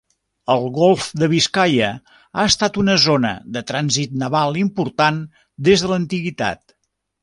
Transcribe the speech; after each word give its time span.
El 0.53 0.63
golf 0.77 1.09
de 1.23 1.29
Biscaia 1.33 1.91
ha 1.91 2.47
estat 2.53 2.81
una 2.85 2.97
zona 3.05 3.35
de 3.59 3.65
trànsit 3.71 4.19
naval 4.25 4.61
important 4.67 5.25
des 5.71 5.87
de 5.89 5.97
l'antiguitat. 5.97 6.81